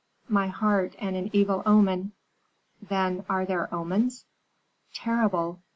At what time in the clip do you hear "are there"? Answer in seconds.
3.29-3.71